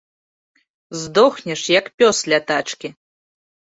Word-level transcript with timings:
Здохнеш, 1.03 1.61
як 1.79 1.85
пёс, 1.99 2.17
ля 2.35 2.39
тачкі! 2.53 2.87